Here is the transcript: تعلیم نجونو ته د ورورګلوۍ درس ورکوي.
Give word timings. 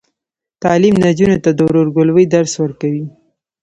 تعلیم 0.63 0.95
نجونو 1.05 1.37
ته 1.43 1.49
د 1.53 1.59
ورورګلوۍ 1.67 2.25
درس 2.35 2.53
ورکوي. 2.63 3.05